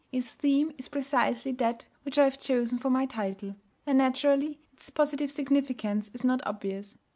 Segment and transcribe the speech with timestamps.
[0.11, 3.55] Its theme is precisely that which I have chosen for my title;
[3.85, 6.95] and naturally its positive significance is not obvious.